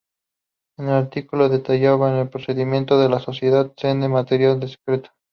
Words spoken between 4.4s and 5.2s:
en secreto.